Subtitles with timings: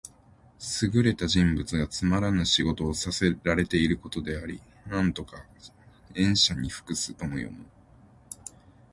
[0.81, 4.59] 優れた人物がつまらぬ仕事をさせらていることである。
[4.89, 5.13] 「驥、
[6.15, 7.63] 塩車に服す」とも読む。